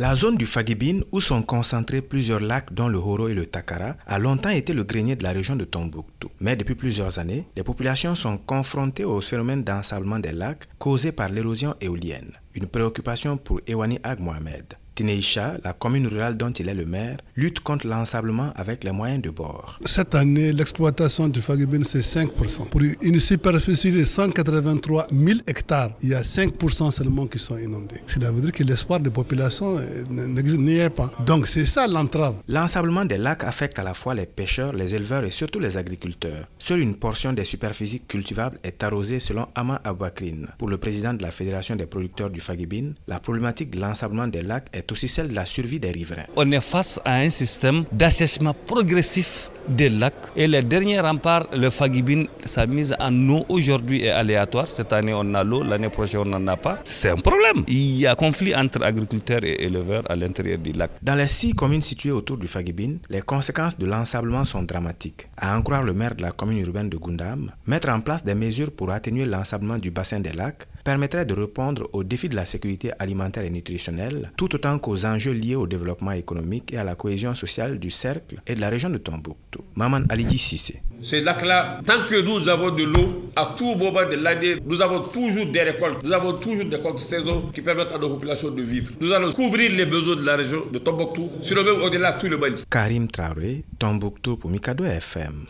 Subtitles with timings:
[0.00, 3.96] La zone du Fagibine, où sont concentrés plusieurs lacs dont le Horo et le Takara,
[4.06, 6.30] a longtemps été le grenier de la région de Tombouctou.
[6.40, 11.28] Mais depuis plusieurs années, les populations sont confrontées au phénomène d'ensablement des lacs causé par
[11.28, 12.32] l'érosion éolienne.
[12.54, 14.79] Une préoccupation pour Ewani Ag Mohamed.
[15.00, 19.22] Tineisha, la commune rurale dont il est le maire, lutte contre l'ensablement avec les moyens
[19.22, 19.78] de bord.
[19.86, 22.68] Cette année, l'exploitation du Fagibine, c'est 5%.
[22.68, 28.02] Pour une superficie de 183 000 hectares, il y a 5% seulement qui sont inondés.
[28.06, 29.78] Cela veut dire que l'espoir des populations
[30.10, 31.10] n'y est pas.
[31.24, 32.34] Donc c'est ça l'entrave.
[32.46, 36.46] L'ensablement des lacs affecte à la fois les pêcheurs, les éleveurs et surtout les agriculteurs.
[36.58, 40.48] Seule une portion des superficies cultivables est arrosée selon Ama Abakrine.
[40.58, 44.42] Pour le président de la Fédération des producteurs du Fagibine, la problématique de l'ensablement des
[44.42, 46.26] lacs est aussi celle de la survie des riverains.
[46.36, 51.70] On est face à un système d'assèchement progressif des lacs et les derniers remparts, le
[51.70, 54.68] Fagibine, sa mise en eau aujourd'hui est aléatoire.
[54.68, 56.78] Cette année on a l'eau, l'année prochaine on n'en a pas.
[56.84, 57.64] C'est un problème.
[57.68, 60.90] Il y a conflit entre agriculteurs et éleveurs à l'intérieur du lac.
[61.02, 65.28] Dans les six communes situées autour du Fagibine, les conséquences de l'ensablement sont dramatiques.
[65.36, 68.34] À en croire le maire de la commune urbaine de Gundam, mettre en place des
[68.34, 72.44] mesures pour atténuer l'ensablement du bassin des lacs permettrait de répondre aux défis de la
[72.44, 76.94] sécurité alimentaire et nutritionnelle, tout autant qu'aux enjeux liés au développement économique et à la
[76.94, 79.60] cohésion sociale du cercle et de la région de Tombouctou.
[79.74, 80.82] Maman Alidji Sissé.
[81.02, 85.00] Ces lacs-là, tant que nous avons de l'eau, à tout moment de l'année, nous avons
[85.08, 88.62] toujours des récoltes, nous avons toujours des comptes saison qui permettent à nos populations de
[88.62, 88.92] vivre.
[89.00, 92.26] Nous allons couvrir les besoins de la région de Tombouctou, sur le même au-delà tout
[92.26, 92.56] le Mali.
[92.70, 95.46] Karim Traoré, Tombouctou pour Mikado FM.